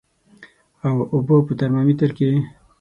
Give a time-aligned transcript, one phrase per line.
[0.85, 2.35] او اوبو په ترمامیټر خپل